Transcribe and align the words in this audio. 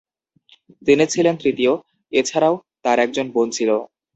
তিনি 0.87 1.05
ছিলেন 1.13 1.35
তৃতীয়, 1.37 1.73
এছাড়াও 2.11 2.53
তার 2.83 2.97
একজন 3.05 3.25
বোন 3.33 3.47
ছিল। 3.51 3.69